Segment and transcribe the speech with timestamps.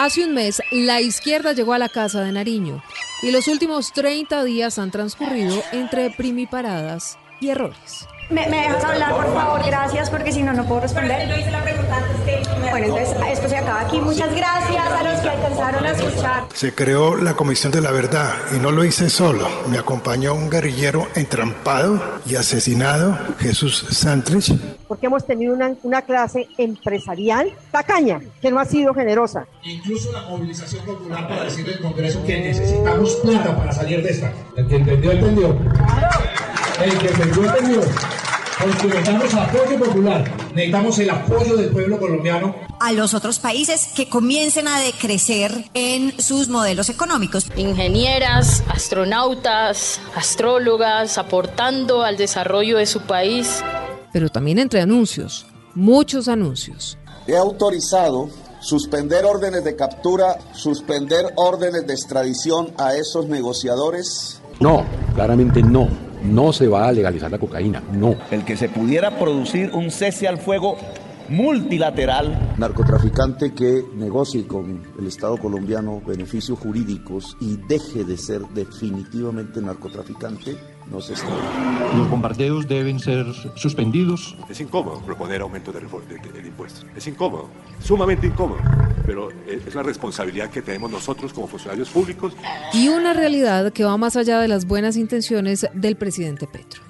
[0.00, 2.84] Hace un mes, la izquierda llegó a la Casa de Nariño
[3.20, 8.06] y los últimos 30 días han transcurrido entre primiparadas y errores.
[8.30, 9.66] ¿Me, dejas hablar, por favor?
[9.66, 11.28] Gracias, porque si no, no puedo responder.
[12.70, 14.00] Bueno, entonces esto se acaba aquí.
[14.00, 16.44] Muchas gracias a los que alcanzaron a escuchar.
[16.54, 19.48] Se creó la Comisión de la Verdad y no lo hice solo.
[19.68, 24.54] Me acompañó un guerrillero entrampado y asesinado, Jesús Santrich.
[24.86, 29.46] Porque hemos tenido una, una clase empresarial tacaña, que no ha sido generosa.
[29.62, 34.32] Incluso la movilización popular para decirle al Congreso que necesitamos plata para salir de esta.
[34.56, 35.56] El que entendió, entendió.
[36.82, 37.80] El que entendió, entendió.
[38.66, 42.54] Necesitamos apoyo popular, necesitamos el apoyo del pueblo colombiano.
[42.80, 47.46] A los otros países que comiencen a decrecer en sus modelos económicos.
[47.56, 53.62] Ingenieras, astronautas, astrólogas, aportando al desarrollo de su país.
[54.12, 56.98] Pero también entre anuncios, muchos anuncios.
[57.28, 58.28] He autorizado
[58.60, 64.42] suspender órdenes de captura, suspender órdenes de extradición a esos negociadores.
[64.58, 68.16] No, claramente no no se va a legalizar la cocaína, no.
[68.30, 70.76] El que se pudiera producir un cese al fuego
[71.28, 72.54] multilateral.
[72.56, 80.56] Narcotraficante que negocie con el Estado colombiano beneficios jurídicos y deje de ser definitivamente narcotraficante,
[80.90, 81.28] no se está.
[81.96, 84.36] Los bombardeos deben ser suspendidos.
[84.48, 86.86] Es incómodo proponer aumento de, de, de impuestos.
[86.96, 87.48] Es incómodo,
[87.82, 88.60] sumamente incómodo,
[89.48, 92.34] es la responsabilidad que tenemos nosotros como funcionarios públicos.
[92.72, 96.82] Y una realidad que va más allá de las buenas intenciones del presidente Petro.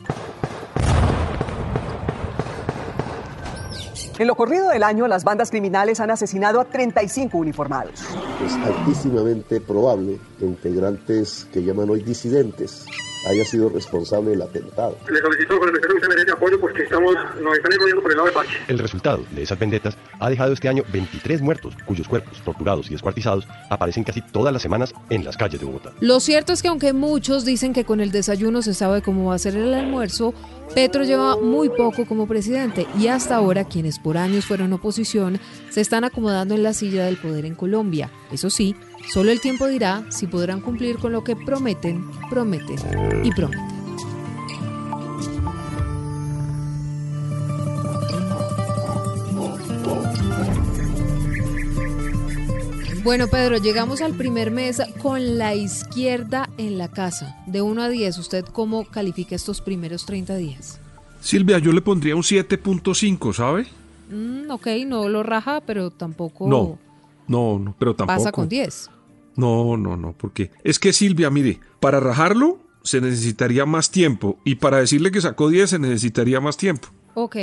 [4.19, 8.00] En lo corrido del año, las bandas criminales han asesinado a 35 uniformados.
[8.45, 12.84] Es altísimamente probable que integrantes que llaman hoy disidentes
[13.27, 14.97] haya sido responsable del atentado.
[15.11, 18.35] Le solicito con el merece apoyo porque estamos, nos están enrollando por el lado de
[18.35, 18.59] Pache.
[18.69, 22.91] El resultado de esas vendetas ha dejado este año 23 muertos, cuyos cuerpos, torturados y
[22.91, 25.93] descuartizados, aparecen casi todas las semanas en las calles de Bogotá.
[26.01, 29.34] Lo cierto es que aunque muchos dicen que con el desayuno se sabe cómo va
[29.34, 30.34] a ser el almuerzo,
[30.75, 35.41] Petro lleva muy poco como presidente y hasta ahora quienes por años fueron oposición
[35.71, 38.11] se están acomodando en la silla del poder en Colombia.
[38.31, 38.77] Eso sí,
[39.13, 42.79] solo el tiempo dirá si podrán cumplir con lo que prometen, prometen
[43.25, 43.79] y prometen.
[53.09, 57.43] Bueno, Pedro, llegamos al primer mes con la izquierda en la casa.
[57.47, 60.79] De 1 a 10, ¿usted cómo califica estos primeros 30 días?
[61.23, 63.67] Silvia, yo le pondría un 7.5, ¿sabe?
[64.11, 66.47] Mm, ok, no lo raja, pero tampoco...
[66.49, 66.79] No,
[67.29, 68.19] no, no, pero tampoco...
[68.19, 68.91] Pasa con 10.
[69.38, 74.56] No, no, no, porque es que Silvia, mire, para rajarlo se necesitaría más tiempo y
[74.56, 76.88] para decirle que sacó 10 se necesitaría más tiempo.
[77.15, 77.37] Ok,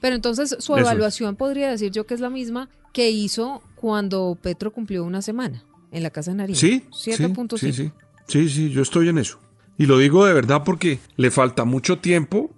[0.00, 4.72] pero entonces su evaluación podría decir yo que es la misma que hizo cuando Petro
[4.72, 6.56] cumplió una semana en la Casa de Nariño.
[6.56, 7.58] Sí, 7.5.
[7.58, 7.90] Sí, sí,
[8.28, 9.40] sí, sí, yo estoy en eso.
[9.76, 12.52] Y lo digo de verdad porque le falta mucho tiempo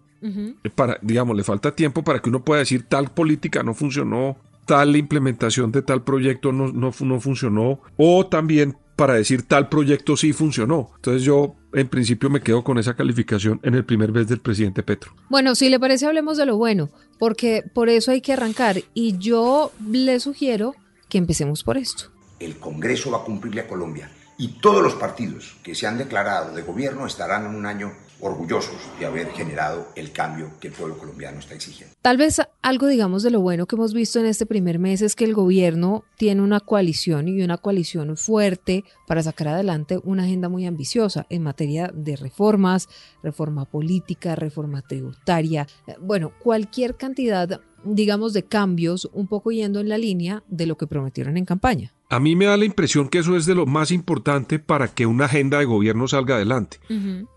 [0.75, 4.37] para, digamos, le falta tiempo para que uno pueda decir tal política no funcionó,
[4.67, 10.17] tal implementación de tal proyecto no, no, no funcionó, o también para decir tal proyecto
[10.17, 10.91] sí funcionó.
[10.97, 14.83] Entonces yo en principio me quedo con esa calificación en el primer mes del presidente
[14.83, 15.13] Petro.
[15.29, 19.19] Bueno, si le parece hablemos de lo bueno, porque por eso hay que arrancar y
[19.19, 20.75] yo le sugiero
[21.09, 22.11] que empecemos por esto.
[22.41, 26.55] El Congreso va a cumplirle a Colombia y todos los partidos que se han declarado
[26.55, 30.97] de gobierno estarán en un año orgullosos de haber generado el cambio que el pueblo
[30.97, 31.95] colombiano está exigiendo.
[32.01, 35.15] Tal vez algo, digamos, de lo bueno que hemos visto en este primer mes es
[35.15, 40.49] que el gobierno tiene una coalición y una coalición fuerte para sacar adelante una agenda
[40.49, 42.89] muy ambiciosa en materia de reformas,
[43.23, 45.69] reforma política, reforma tributaria,
[46.01, 50.87] bueno, cualquier cantidad, digamos, de cambios un poco yendo en la línea de lo que
[50.87, 51.93] prometieron en campaña.
[52.09, 55.07] A mí me da la impresión que eso es de lo más importante para que
[55.07, 56.79] una agenda de gobierno salga adelante.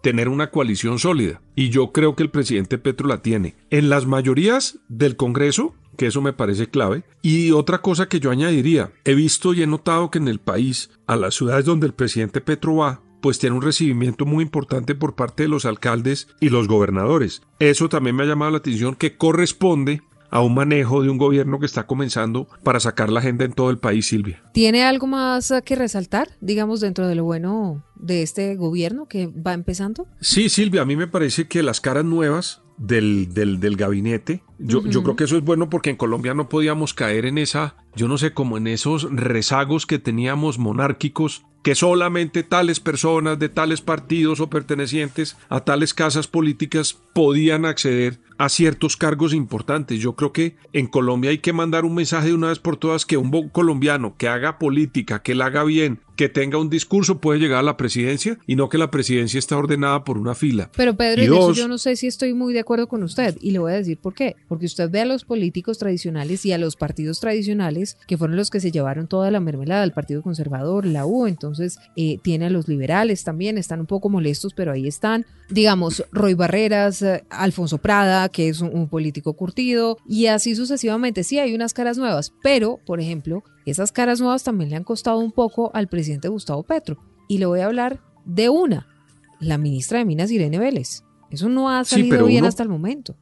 [0.03, 1.41] Tener una coalición sólida.
[1.55, 3.55] Y yo creo que el presidente Petro la tiene.
[3.71, 7.03] En las mayorías del Congreso, que eso me parece clave.
[7.23, 10.91] Y otra cosa que yo añadiría, he visto y he notado que en el país,
[11.07, 15.15] a las ciudades donde el presidente Petro va, pues tiene un recibimiento muy importante por
[15.15, 17.41] parte de los alcaldes y los gobernadores.
[17.59, 21.59] Eso también me ha llamado la atención que corresponde a un manejo de un gobierno
[21.59, 24.41] que está comenzando para sacar la agenda en todo el país, Silvia.
[24.53, 29.53] ¿Tiene algo más que resaltar, digamos, dentro de lo bueno de este gobierno que va
[29.53, 30.07] empezando?
[30.21, 34.83] Sí, Silvia, a mí me parece que las caras nuevas del, del, del gabinete, yo,
[34.85, 38.07] yo creo que eso es bueno porque en Colombia no podíamos caer en esa, yo
[38.07, 43.81] no sé, como en esos rezagos que teníamos monárquicos que solamente tales personas de tales
[43.81, 49.99] partidos o pertenecientes a tales casas políticas podían acceder a ciertos cargos importantes.
[49.99, 53.05] Yo creo que en Colombia hay que mandar un mensaje de una vez por todas
[53.05, 57.39] que un colombiano que haga política, que la haga bien, que tenga un discurso puede
[57.39, 60.69] llegar a la presidencia y no que la presidencia está ordenada por una fila.
[60.75, 63.71] Pero Pedro, yo no sé si estoy muy de acuerdo con usted y le voy
[63.71, 64.35] a decir por qué.
[64.49, 68.49] Porque usted ve a los políticos tradicionales y a los partidos tradicionales que fueron los
[68.49, 72.49] que se llevaron toda la mermelada, el Partido Conservador, la U, entonces eh, tiene a
[72.49, 75.25] los liberales también, están un poco molestos, pero ahí están.
[75.49, 81.23] Digamos, Roy Barreras, eh, Alfonso Prada, que es un, político curtido, y así sucesivamente.
[81.23, 85.19] Sí, hay unas caras nuevas, pero, por ejemplo, esas caras nuevas también le han costado
[85.19, 86.97] un poco al presidente Gustavo Petro.
[87.27, 88.87] Y le voy a hablar de una,
[89.39, 91.03] la ministra de Minas, Irene Vélez.
[91.29, 93.15] Eso no ha salido bien hasta el momento.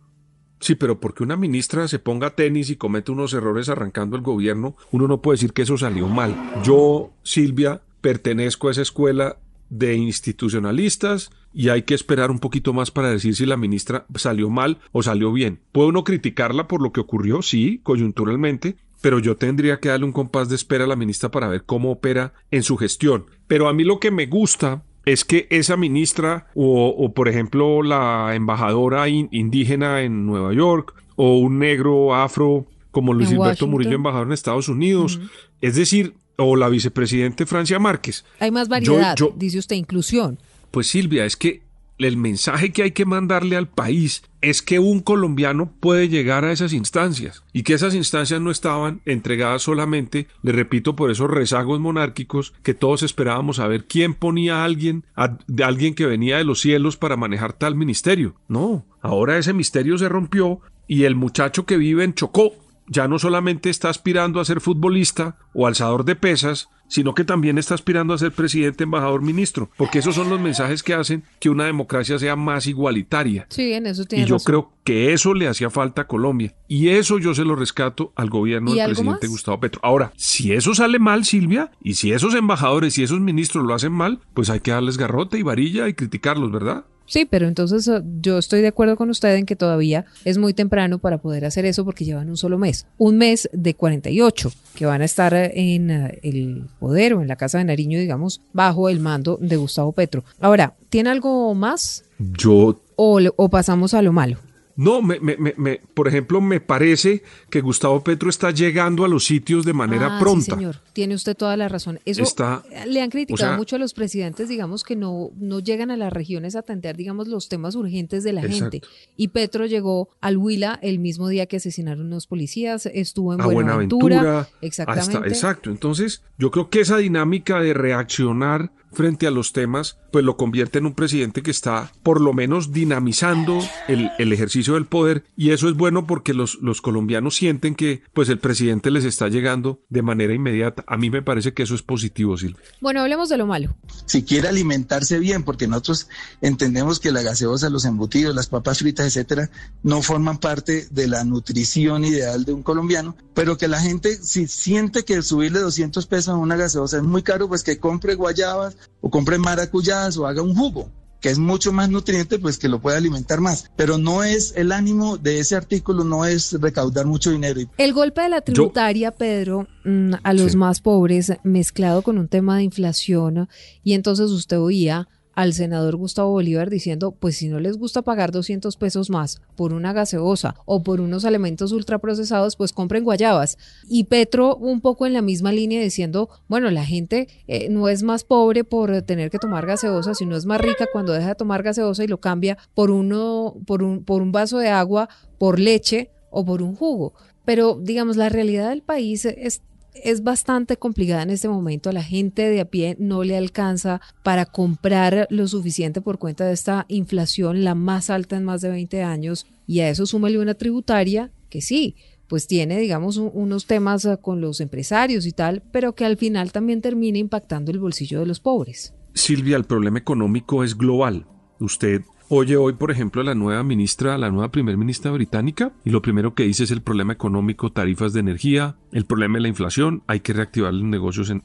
[0.60, 4.76] Sí, pero porque una ministra se ponga tenis y comete unos errores arrancando el gobierno,
[4.92, 6.36] uno no puede decir que eso salió mal.
[6.64, 9.38] Yo, Silvia, pertenezco a esa escuela
[9.70, 14.50] de institucionalistas y hay que esperar un poquito más para decir si la ministra salió
[14.50, 15.60] mal o salió bien.
[15.72, 17.42] ¿Puede uno criticarla por lo que ocurrió?
[17.42, 21.48] Sí, coyunturalmente, pero yo tendría que darle un compás de espera a la ministra para
[21.48, 23.26] ver cómo opera en su gestión.
[23.48, 28.36] Pero a mí lo que me gusta es que esa ministra o, por ejemplo la
[28.36, 34.34] embajadora indígena en Nueva York o un negro afro como Luis Alberto Murillo embajador en
[34.34, 35.20] Estados Unidos,
[35.62, 38.26] es decir, o la vicepresidente Francia Márquez.
[38.40, 40.40] Hay más variedad, dice usted, inclusión.
[40.72, 41.67] Pues Silvia, es que
[42.06, 46.52] el mensaje que hay que mandarle al país es que un colombiano puede llegar a
[46.52, 51.80] esas instancias y que esas instancias no estaban entregadas solamente, le repito, por esos rezagos
[51.80, 56.62] monárquicos que todos esperábamos saber quién ponía a alguien, a, alguien que venía de los
[56.62, 58.36] cielos para manejar tal ministerio.
[58.48, 62.54] No, ahora ese misterio se rompió y el muchacho que vive en Chocó
[62.88, 67.58] ya no solamente está aspirando a ser futbolista o alzador de pesas, sino que también
[67.58, 71.50] está aspirando a ser presidente, embajador, ministro, porque esos son los mensajes que hacen que
[71.50, 73.46] una democracia sea más igualitaria.
[73.50, 76.54] Sí, en eso tiene Y yo creo que eso le hacía falta a Colombia.
[76.68, 79.82] Y eso yo se lo rescato al gobierno del presidente Gustavo Petro.
[79.84, 83.92] Ahora, si eso sale mal, Silvia, y si esos embajadores y esos ministros lo hacen
[83.92, 86.86] mal, pues hay que darles garrote y varilla y criticarlos, ¿verdad?
[87.08, 90.54] Sí, pero entonces eh, yo estoy de acuerdo con usted en que todavía es muy
[90.54, 92.86] temprano para poder hacer eso porque llevan un solo mes.
[92.98, 97.28] Un mes de 48 que van a estar eh, en eh, el poder o en
[97.28, 100.24] la Casa de Nariño, digamos, bajo el mando de Gustavo Petro.
[100.40, 102.04] Ahora, ¿tiene algo más?
[102.20, 102.82] Yo...
[103.00, 104.40] O, o pasamos a lo malo.
[104.78, 109.26] No, me, me, me, por ejemplo, me parece que Gustavo Petro está llegando a los
[109.26, 110.46] sitios de manera ah, pronta.
[110.46, 112.00] Sí, señor, tiene usted toda la razón.
[112.06, 115.98] Eso está, le han criticado mucho a los presidentes, digamos, que no, no llegan a
[115.98, 118.82] las regiones a atender, digamos, los temas urgentes de la gente.
[119.16, 123.40] Y Petro llegó al Huila el mismo día que asesinaron a unos policías, estuvo en
[123.40, 124.48] Buenaventura.
[124.62, 125.28] exactamente.
[125.28, 125.72] exacto.
[125.72, 130.80] Entonces, yo creo que esa dinámica de reaccionar frente a los temas, pues lo convierte
[130.80, 135.52] en un presidente que está por lo menos dinamizando el, el ejercicio del poder y
[135.52, 139.82] eso es bueno porque los, los, colombianos sienten que pues el presidente les está llegando
[139.90, 140.84] de manera inmediata.
[140.88, 142.64] A mí me parece que eso es positivo, Silvia.
[142.82, 143.76] Bueno, hablemos de lo malo.
[144.06, 146.08] Si quiere alimentarse bien, porque nosotros
[146.42, 149.50] entendemos que la gaseosa, los embutidos, las papas fritas, etcétera,
[149.84, 154.48] no forman parte de la nutrición ideal de un colombiano, pero que la gente si
[154.48, 158.76] siente que subirle 200 pesos a una gaseosa es muy caro, pues que compre guayabas
[159.00, 160.90] o compre maracuyás o haga un jugo
[161.22, 163.70] que es mucho más nutriente, pues que lo puede alimentar más.
[163.76, 167.62] Pero no es el ánimo de ese artículo, no es recaudar mucho dinero.
[167.78, 172.58] El golpe de la tributaria, Pedro, mm, a los más pobres, mezclado con un tema
[172.58, 173.50] de inflación,
[173.84, 178.32] y entonces usted oía al senador Gustavo Bolívar diciendo, pues si no les gusta pagar
[178.32, 183.60] 200 pesos más por una gaseosa o por unos alimentos ultraprocesados, pues compren guayabas.
[183.88, 188.02] Y Petro un poco en la misma línea diciendo, bueno, la gente eh, no es
[188.02, 191.62] más pobre por tener que tomar gaseosa, sino es más rica cuando deja de tomar
[191.62, 196.10] gaseosa y lo cambia por uno, por un, por un vaso de agua, por leche
[196.32, 197.14] o por un jugo.
[197.46, 199.62] Pero digamos, la realidad del país es
[200.04, 201.90] es bastante complicada en este momento.
[201.90, 206.46] A la gente de a pie no le alcanza para comprar lo suficiente por cuenta
[206.46, 209.46] de esta inflación, la más alta en más de 20 años.
[209.66, 211.96] Y a eso súmale una tributaria que sí,
[212.28, 216.52] pues tiene, digamos, unos temas ah, con los empresarios y tal, pero que al final
[216.52, 218.94] también termina impactando el bolsillo de los pobres.
[219.14, 221.26] Silvia, el problema económico es global.
[221.60, 225.90] Usted oye hoy, por ejemplo, a la nueva ministra, la nueva primer ministra británica, y
[225.90, 229.48] lo primero que dice es el problema económico, tarifas de energía, el problema de la
[229.48, 231.42] inflación, hay que reactivar los negocios en,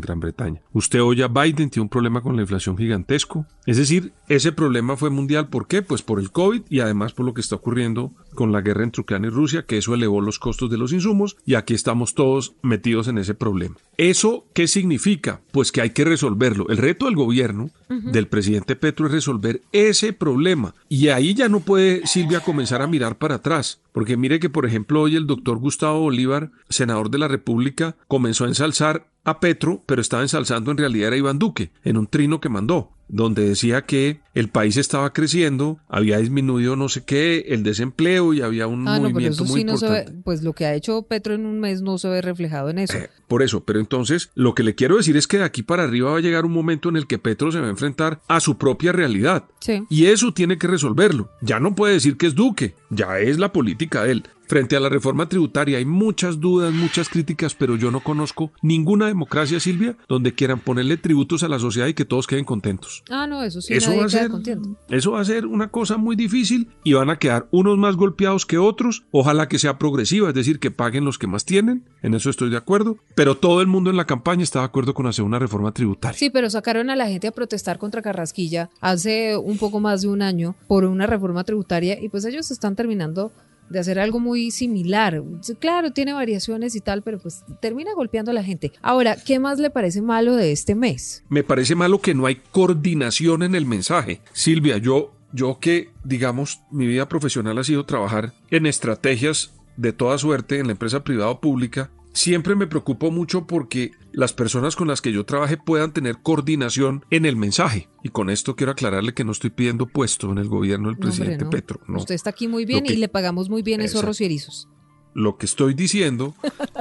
[0.00, 0.60] Gran Bretaña.
[0.72, 3.46] Usted oye a Biden, tiene un problema con la inflación gigantesco.
[3.66, 5.48] Es decir, ese problema fue mundial.
[5.48, 5.82] ¿Por qué?
[5.82, 9.02] Pues por el COVID y además por lo que está ocurriendo con la guerra entre
[9.02, 12.54] Ucrania y Rusia, que eso elevó los costos de los insumos y aquí estamos todos
[12.62, 13.76] metidos en ese problema.
[14.02, 15.42] ¿Eso qué significa?
[15.52, 16.68] Pues que hay que resolverlo.
[16.70, 20.74] El reto del gobierno, del presidente Petro, es resolver ese problema.
[20.88, 23.80] Y ahí ya no puede Silvia comenzar a mirar para atrás.
[23.92, 28.44] Porque mire que, por ejemplo, hoy el doctor Gustavo Bolívar, senador de la República, comenzó
[28.44, 32.40] a ensalzar a Petro, pero estaba ensalzando en realidad a Iván Duque, en un trino
[32.40, 37.62] que mandó donde decía que el país estaba creciendo, había disminuido no sé qué, el
[37.62, 40.06] desempleo y había un ah, movimiento no, muy sí no importante.
[40.06, 42.70] se ve, pues lo que ha hecho Petro en un mes no se ve reflejado
[42.70, 42.96] en eso.
[42.96, 45.84] Eh, por eso, pero entonces lo que le quiero decir es que de aquí para
[45.84, 48.40] arriba va a llegar un momento en el que Petro se va a enfrentar a
[48.40, 49.44] su propia realidad.
[49.60, 49.84] Sí.
[49.90, 51.30] Y eso tiene que resolverlo.
[51.42, 54.22] Ya no puede decir que es Duque, ya es la política de él.
[54.52, 59.06] Frente a la reforma tributaria hay muchas dudas, muchas críticas, pero yo no conozco ninguna
[59.06, 63.02] democracia, Silvia, donde quieran ponerle tributos a la sociedad y que todos queden contentos.
[63.08, 64.76] Ah, no, eso sí, Eso nadie va, a ser, contento.
[64.90, 68.44] eso va a ser una cosa muy difícil y van a quedar unos más golpeados
[68.44, 69.04] que otros.
[69.10, 71.86] Ojalá que sea progresiva, es decir, que paguen los que más tienen.
[72.02, 72.98] En eso estoy de acuerdo.
[73.14, 76.18] Pero todo el mundo en la campaña está de acuerdo con hacer una reforma tributaria.
[76.18, 80.08] Sí, pero sacaron a la gente a protestar contra Carrasquilla hace un poco más de
[80.08, 83.32] un año por una reforma tributaria y pues ellos están terminando
[83.68, 85.22] de hacer algo muy similar.
[85.58, 88.72] Claro, tiene variaciones y tal, pero pues termina golpeando a la gente.
[88.82, 91.24] Ahora, ¿qué más le parece malo de este mes?
[91.28, 94.20] Me parece malo que no hay coordinación en el mensaje.
[94.32, 100.18] Silvia, yo, yo que, digamos, mi vida profesional ha sido trabajar en estrategias de toda
[100.18, 104.88] suerte en la empresa privada o pública, siempre me preocupo mucho porque las personas con
[104.88, 107.88] las que yo trabaje puedan tener coordinación en el mensaje.
[108.02, 111.06] Y con esto quiero aclararle que no estoy pidiendo puesto en el gobierno del No,
[111.06, 111.50] hombre, presidente no.
[111.50, 111.80] Petro.
[111.88, 111.98] No.
[111.98, 114.68] Usted está aquí muy bien que- y le pagamos muy bien esos rocierizos.
[115.14, 116.34] Lo que estoy diciendo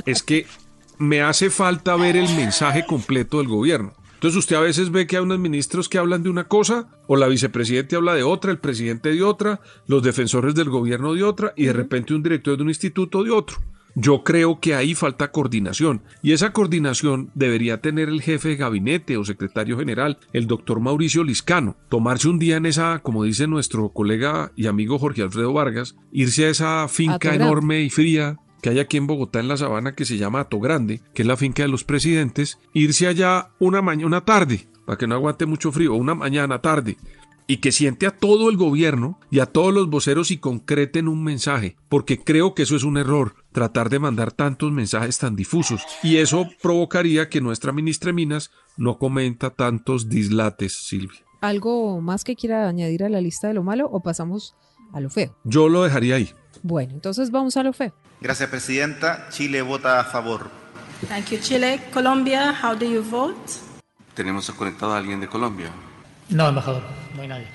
[0.06, 0.46] es que
[0.98, 3.94] me hace falta ver el mensaje completo del gobierno.
[4.14, 7.16] Entonces usted a veces ve que hay unos ministros que hablan de una cosa, o
[7.16, 11.54] la vicepresidente habla de otra, el presidente de otra, los defensores del gobierno de otra,
[11.58, 13.58] y de repente un director de un instituto de otro.
[13.95, 19.17] Yo creo que ahí falta coordinación y esa coordinación debería tener el jefe de gabinete
[19.17, 21.75] o secretario general, el doctor Mauricio Liscano.
[21.89, 26.45] Tomarse un día en esa, como dice nuestro colega y amigo Jorge Alfredo Vargas, irse
[26.45, 30.05] a esa finca enorme y fría que hay aquí en Bogotá en la sabana que
[30.05, 34.07] se llama Ato Grande, que es la finca de los presidentes, irse allá una mañana,
[34.07, 36.98] una tarde, para que no aguante mucho frío, una mañana tarde,
[37.48, 41.24] y que siente a todo el gobierno y a todos los voceros y concreten un
[41.24, 45.81] mensaje, porque creo que eso es un error, tratar de mandar tantos mensajes tan difusos,
[46.03, 51.20] y eso provocaría que nuestra ministra de Minas no comenta tantos dislates, Silvia.
[51.41, 54.55] ¿Algo más que quiera añadir a la lista de lo malo o pasamos
[54.93, 55.36] a lo feo?
[55.43, 56.29] Yo lo dejaría ahí.
[56.62, 57.93] Bueno, entonces vamos a lo feo.
[58.22, 59.27] Gracias, Presidenta.
[59.29, 60.51] Chile vota a favor.
[61.08, 61.79] Thank you, Chile.
[61.91, 63.36] Colombia, how do you vote?
[64.13, 65.72] Tenemos conectado a alguien de Colombia.
[66.29, 66.84] No, embajador,
[67.15, 67.48] no hay nadie.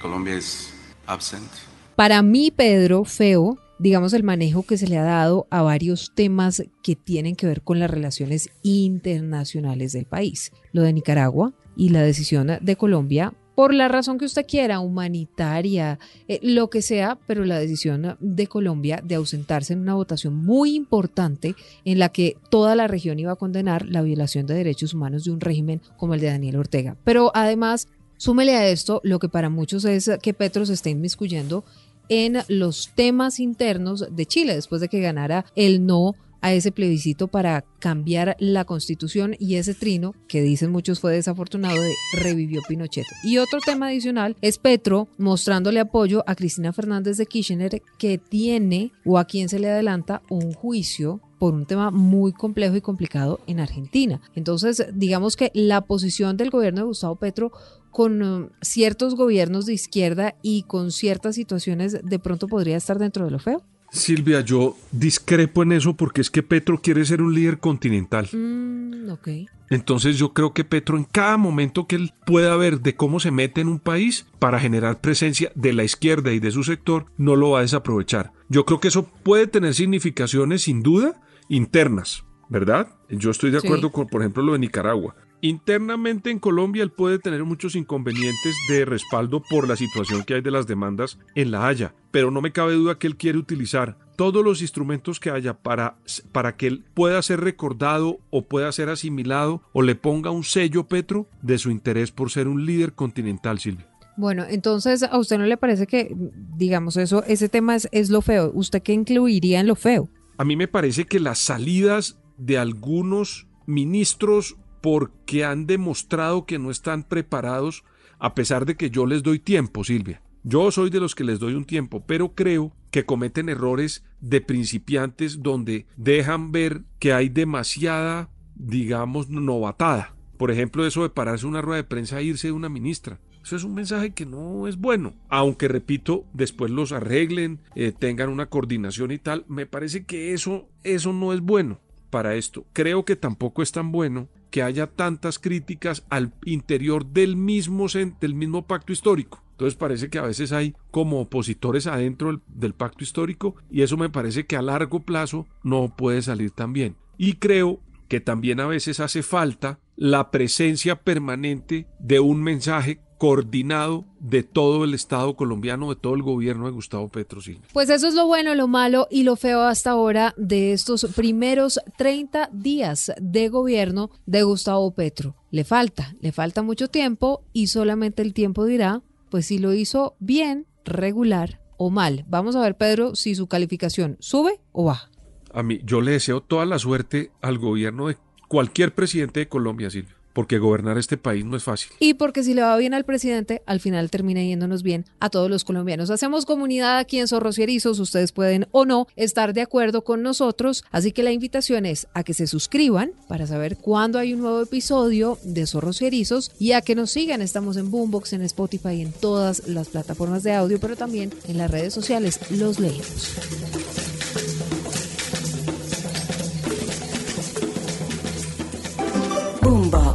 [0.00, 0.72] Colombia es
[1.06, 1.50] absent.
[1.96, 6.62] Para mí, Pedro, feo, digamos, el manejo que se le ha dado a varios temas
[6.82, 10.52] que tienen que ver con las relaciones internacionales del país.
[10.72, 15.98] Lo de Nicaragua y la decisión de Colombia, por la razón que usted quiera, humanitaria,
[16.28, 20.76] eh, lo que sea, pero la decisión de Colombia de ausentarse en una votación muy
[20.76, 25.24] importante en la que toda la región iba a condenar la violación de derechos humanos
[25.24, 26.96] de un régimen como el de Daniel Ortega.
[27.02, 31.64] Pero además, súmele a esto lo que para muchos es que Petro se está inmiscuyendo
[32.08, 37.28] en los temas internos de Chile después de que ganara el no a ese plebiscito
[37.28, 43.06] para cambiar la constitución y ese trino, que dicen muchos fue desafortunado, de revivió Pinochet.
[43.24, 48.92] Y otro tema adicional es Petro mostrándole apoyo a Cristina Fernández de Kirchner, que tiene
[49.04, 53.40] o a quien se le adelanta un juicio por un tema muy complejo y complicado
[53.46, 54.20] en Argentina.
[54.34, 57.52] Entonces, digamos que la posición del gobierno de Gustavo Petro
[57.90, 63.24] con um, ciertos gobiernos de izquierda y con ciertas situaciones de pronto podría estar dentro
[63.24, 63.62] de lo feo.
[63.90, 68.28] Silvia, yo discrepo en eso porque es que Petro quiere ser un líder continental.
[68.32, 69.28] Mm, ok.
[69.70, 73.30] Entonces yo creo que Petro en cada momento que él pueda ver de cómo se
[73.30, 77.34] mete en un país para generar presencia de la izquierda y de su sector, no
[77.34, 78.32] lo va a desaprovechar.
[78.50, 82.88] Yo creo que eso puede tener significaciones sin duda internas, ¿verdad?
[83.08, 83.66] Yo estoy de Sí.
[83.66, 85.16] acuerdo con, por ejemplo, lo de Nicaragua.
[85.40, 90.40] Internamente en Colombia él puede tener muchos inconvenientes de respaldo por la situación que hay
[90.40, 93.96] de las demandas en La Haya, pero no me cabe duda que él quiere utilizar
[94.16, 95.96] todos los instrumentos que haya para,
[96.32, 100.88] para que él pueda ser recordado o pueda ser asimilado o le ponga un sello
[100.88, 103.88] Petro de su interés por ser un líder continental, Silvia.
[104.16, 106.16] Bueno, entonces, ¿a usted no le parece que,
[106.56, 108.50] digamos, eso, ese tema es, es lo feo?
[108.52, 110.08] ¿Usted qué incluiría en lo feo?
[110.36, 116.70] A mí me parece que las salidas de algunos ministros porque han demostrado que no
[116.70, 117.84] están preparados,
[118.18, 120.22] a pesar de que yo les doy tiempo, Silvia.
[120.44, 124.40] Yo soy de los que les doy un tiempo, pero creo que cometen errores de
[124.40, 130.14] principiantes donde dejan ver que hay demasiada, digamos, novatada.
[130.36, 133.20] Por ejemplo, eso de pararse una rueda de prensa e irse de una ministra.
[133.42, 135.14] Eso es un mensaje que no es bueno.
[135.28, 140.68] Aunque, repito, después los arreglen, eh, tengan una coordinación y tal, me parece que eso,
[140.84, 141.80] eso no es bueno
[142.10, 142.66] para esto.
[142.72, 147.86] Creo que tampoco es tan bueno que haya tantas críticas al interior del mismo,
[148.20, 149.42] del mismo pacto histórico.
[149.52, 153.96] Entonces parece que a veces hay como opositores adentro del, del, pacto histórico y eso
[153.96, 156.96] me parece que a largo plazo no puede salir tan bien.
[157.16, 164.04] Y creo que también a veces hace falta la presencia permanente de un mensaje coordinado
[164.20, 167.40] de todo el Estado colombiano, de todo el gobierno de Gustavo Petro.
[167.72, 171.80] Pues eso es lo bueno, lo malo y lo feo hasta ahora de estos primeros
[171.96, 175.34] 30 días de gobierno de Gustavo Petro.
[175.50, 180.14] Le falta, le falta mucho tiempo y solamente el tiempo dirá, pues si lo hizo
[180.20, 182.24] bien, regular o mal.
[182.28, 185.10] Vamos a ver, Pedro, si su calificación sube o baja.
[185.52, 188.16] A mí, yo le deseo toda la suerte al gobierno de
[188.48, 191.90] cualquier presidente de Colombia, Silvia porque gobernar este país no es fácil.
[191.98, 195.50] Y porque si le va bien al presidente, al final termina yéndonos bien a todos
[195.50, 196.10] los colombianos.
[196.10, 200.22] Hacemos comunidad aquí en Zorros y Erizos, ustedes pueden o no estar de acuerdo con
[200.22, 204.42] nosotros, así que la invitación es a que se suscriban para saber cuándo hay un
[204.42, 207.42] nuevo episodio de Zorros y Erizos y a que nos sigan.
[207.42, 211.68] Estamos en Boombox, en Spotify, en todas las plataformas de audio, pero también en las
[211.68, 212.38] redes sociales.
[212.52, 214.07] Los leemos.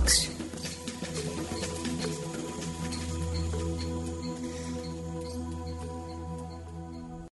[0.04, 0.33] box.